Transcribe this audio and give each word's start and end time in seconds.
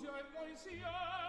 Dios 0.00 0.66
y 0.66 1.27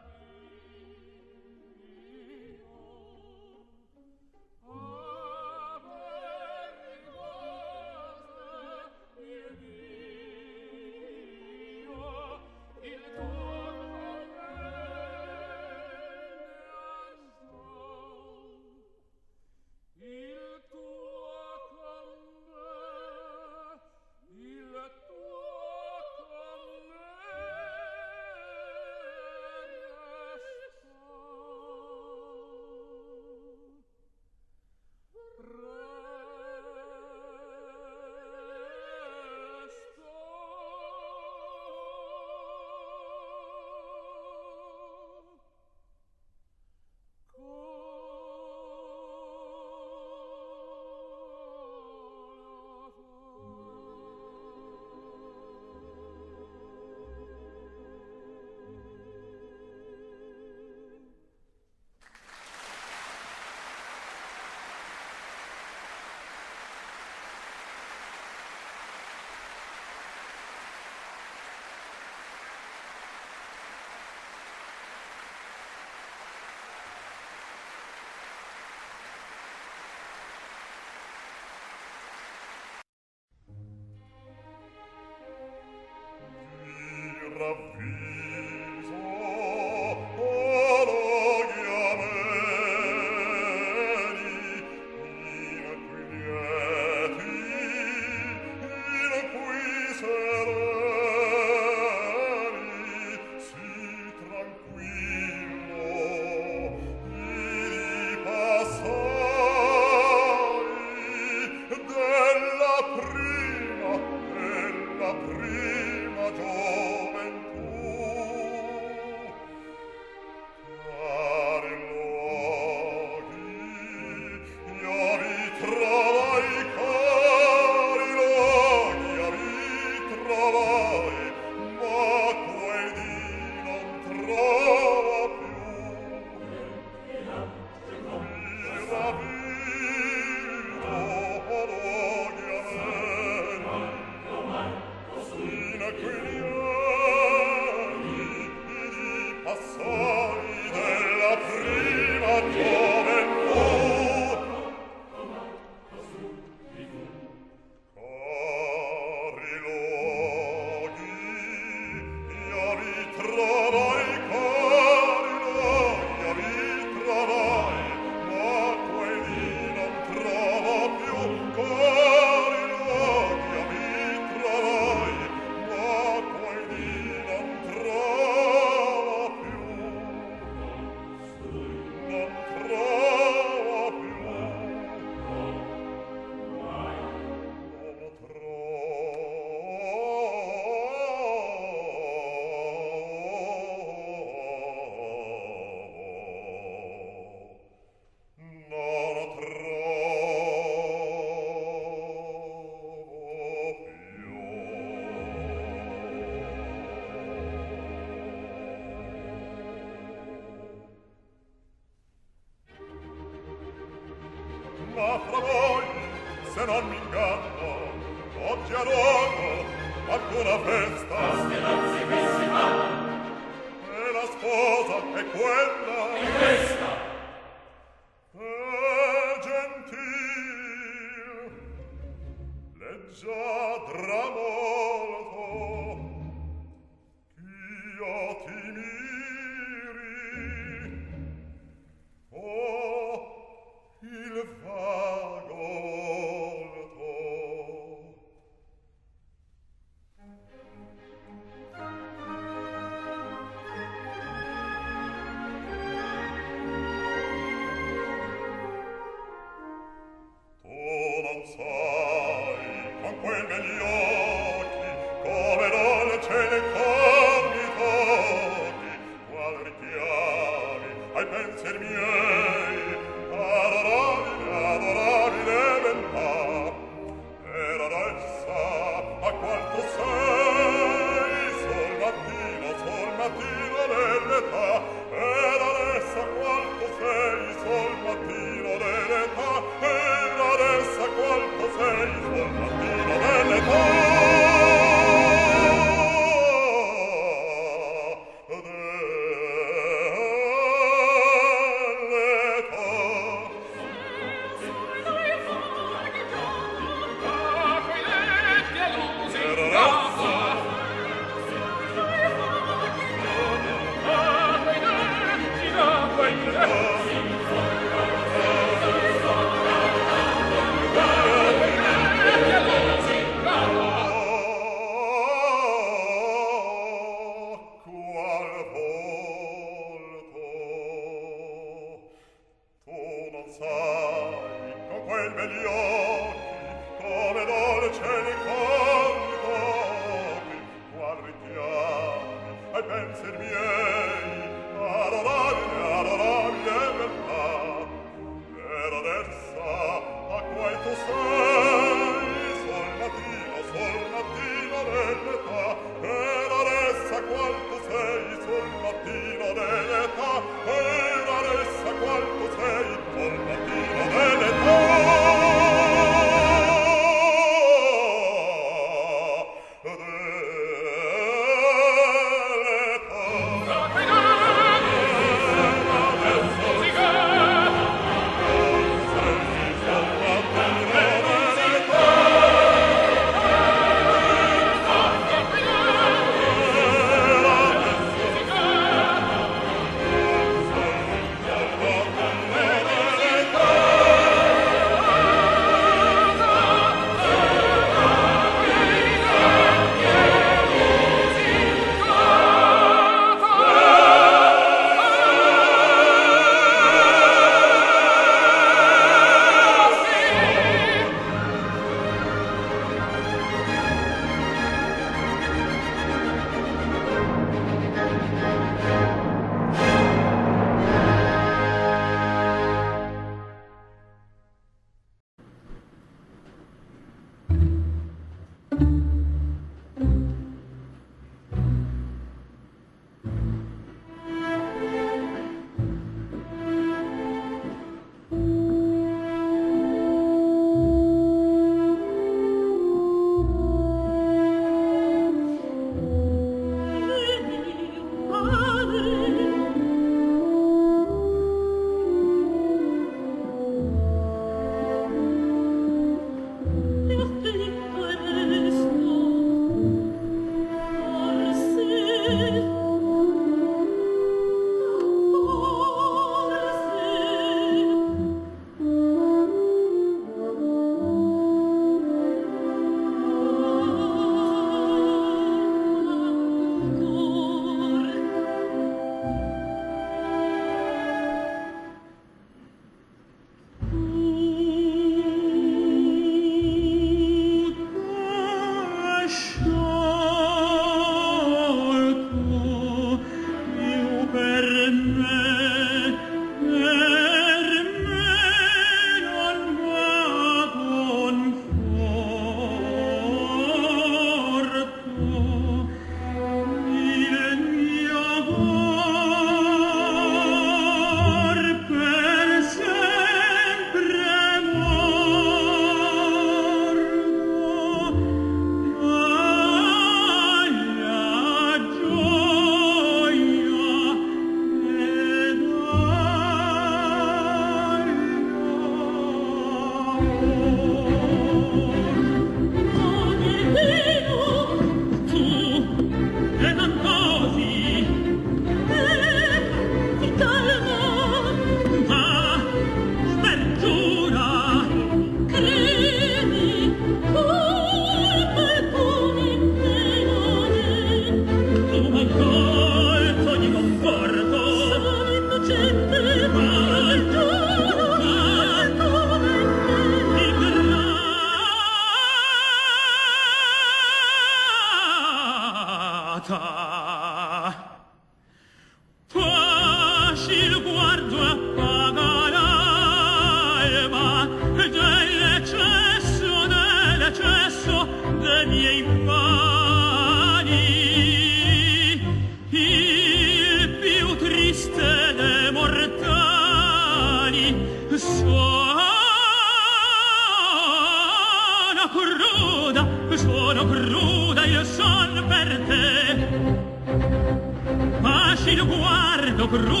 Rock 599.71 600.00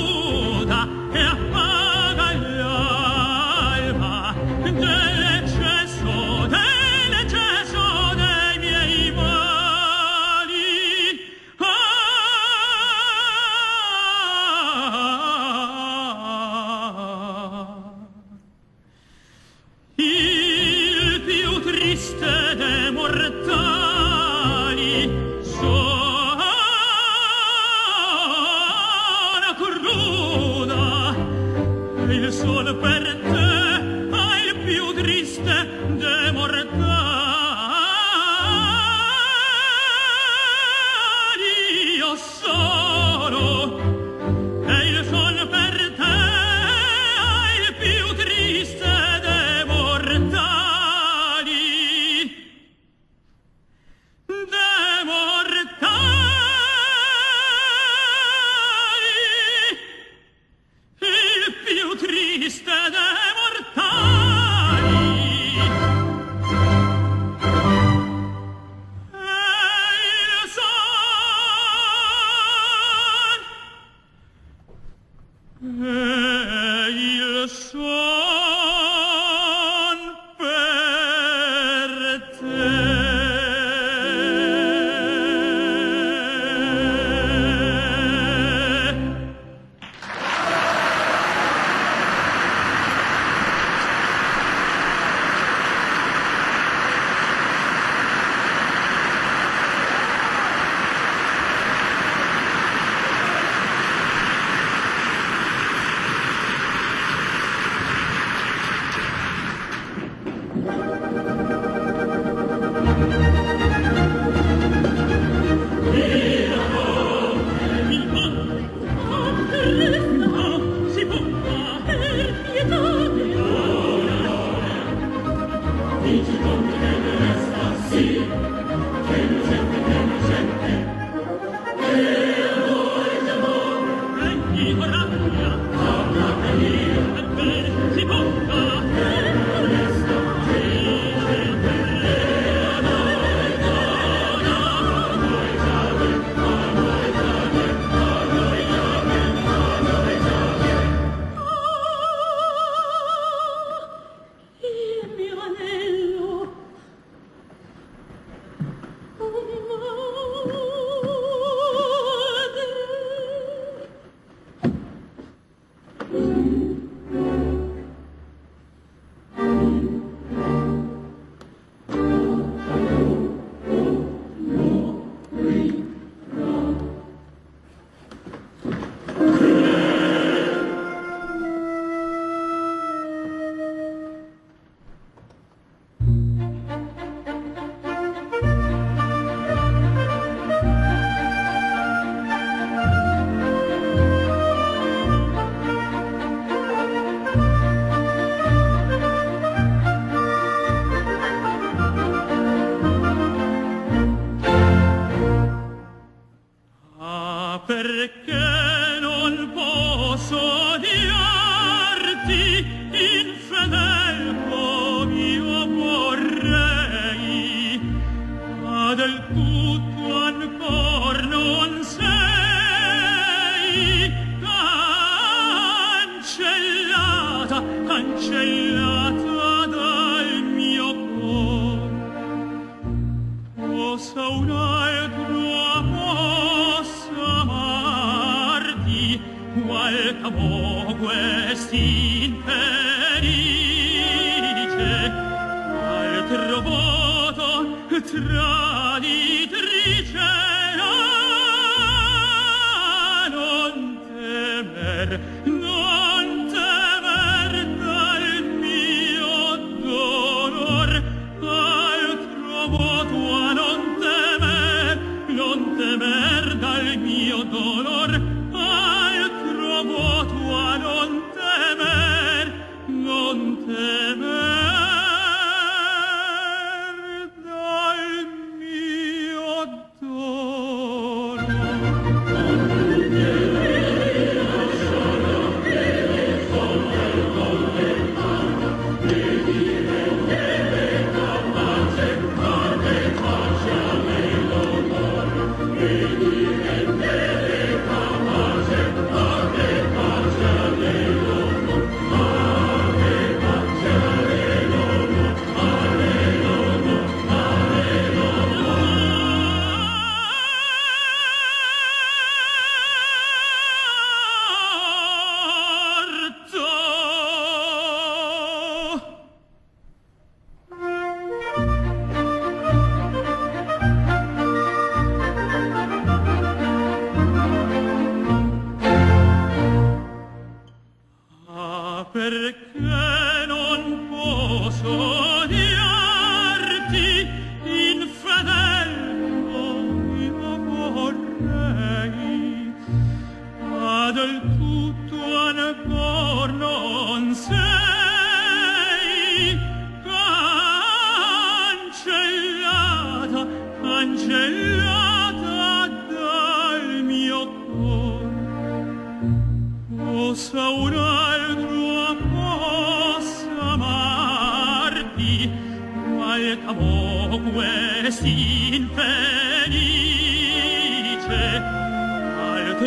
tradite 248.11 249.60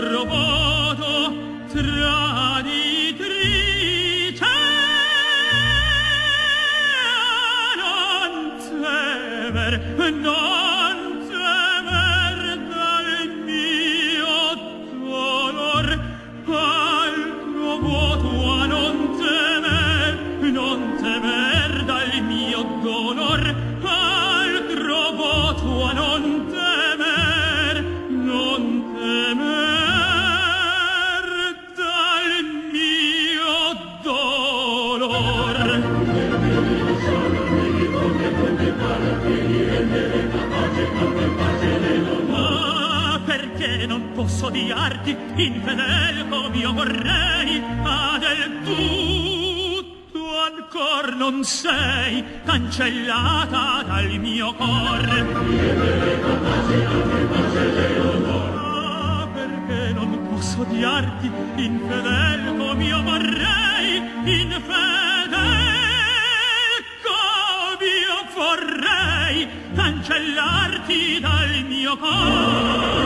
trovato 0.00 1.32
traditrice 1.72 1.92
non 7.78 8.32
temer 8.58 9.72
non 10.20 10.43
scopiarti 44.64 45.16
infedel 45.36 46.26
come 46.28 46.56
io 46.56 46.72
vorrei 46.72 47.62
ma 47.82 48.18
del 48.18 48.62
tutto 48.64 50.20
ancor 50.38 51.14
non 51.16 51.44
sei 51.44 52.24
cancellata 52.44 53.82
dal 53.86 54.18
mio 54.18 54.54
cor. 54.54 55.08
Ah, 58.56 59.28
non 59.92 60.28
posso 60.30 60.62
odiarti 60.62 61.30
infedel 61.56 62.56
come 62.56 62.84
io 62.84 63.02
vorrei 63.02 63.96
infedel 64.24 65.32
come 67.04 67.84
io 67.84 68.24
vorrei 68.34 69.48
cancellarti 69.74 71.20
dal 71.20 71.64
mio 71.68 71.96
cor. 71.98 73.03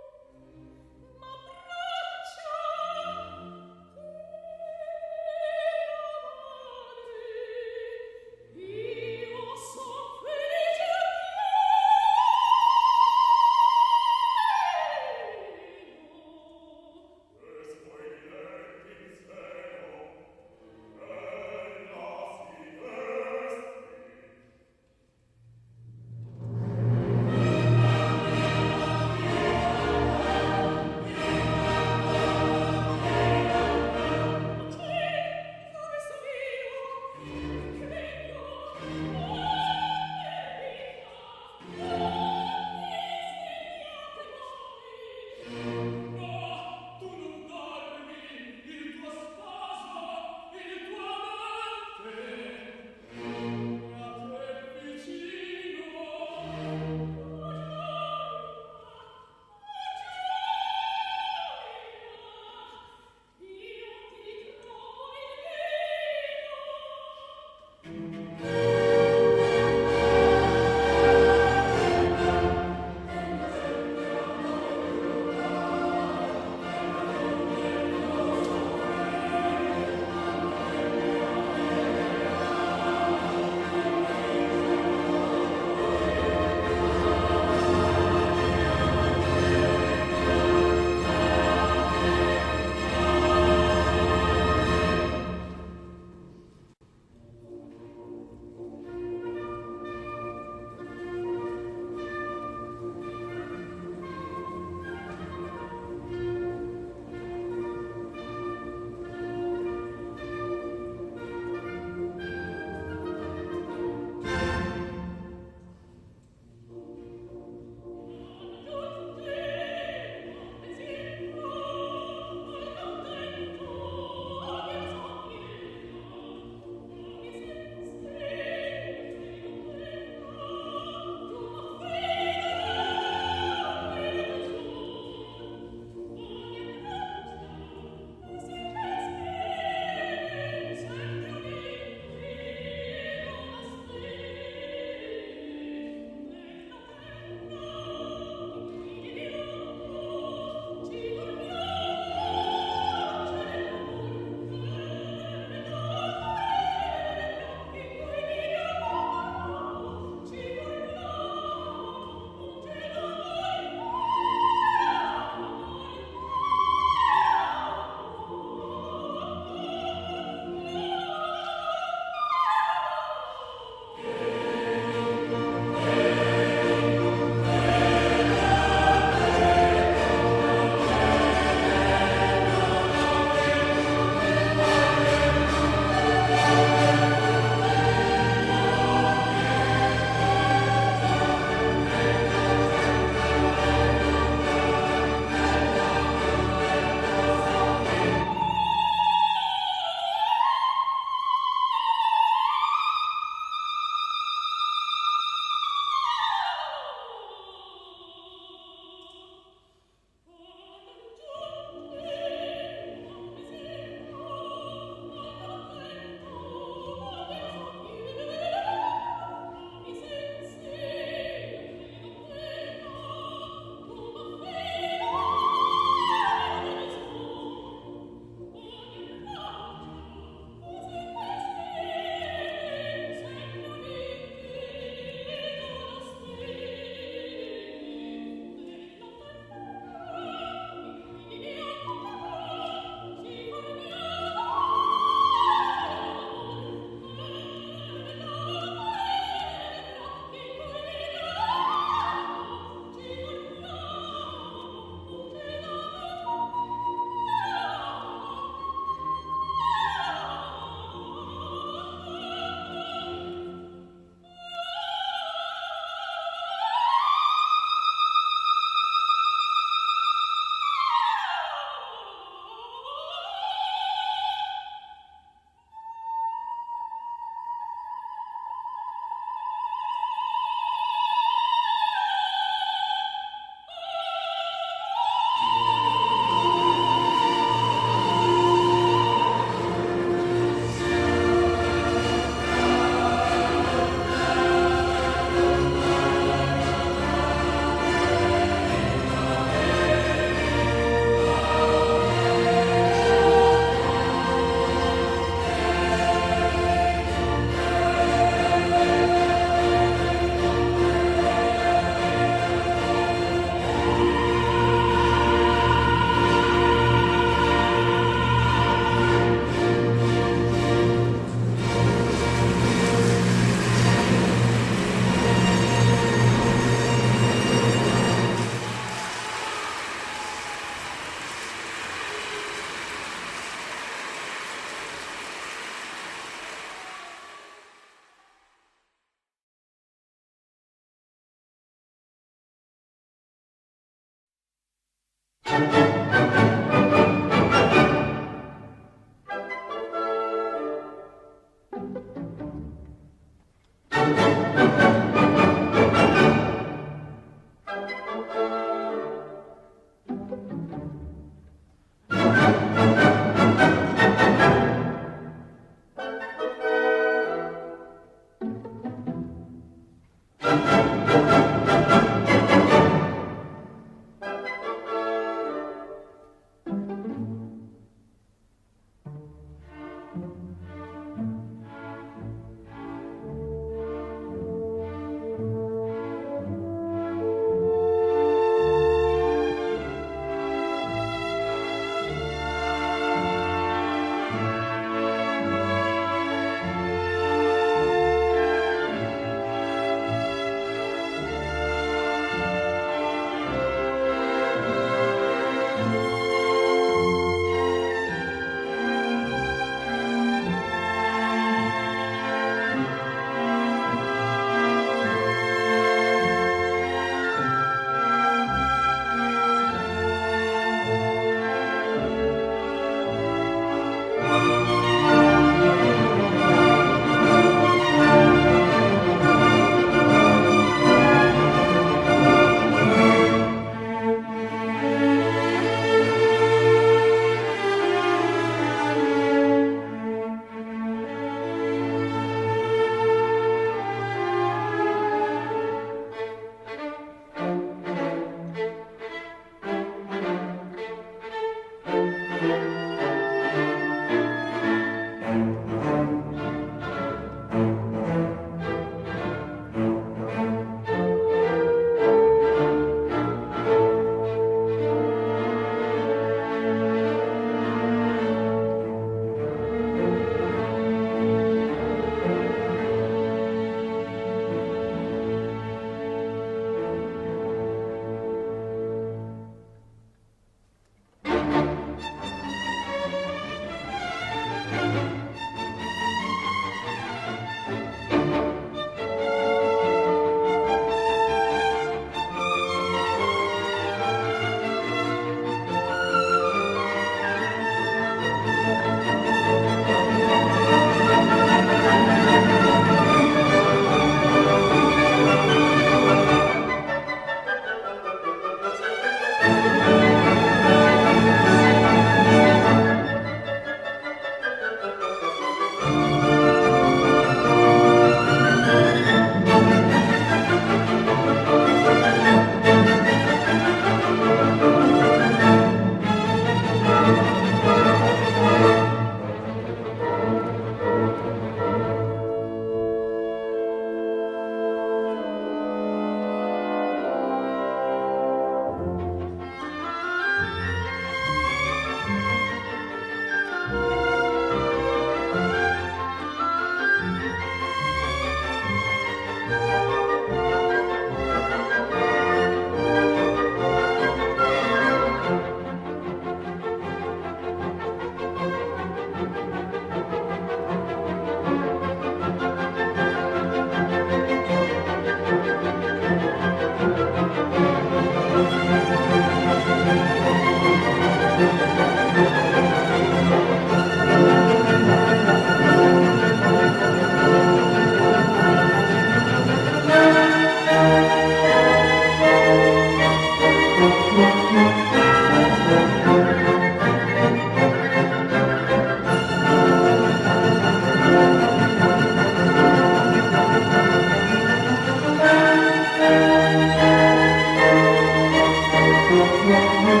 yeah 599.13 600.00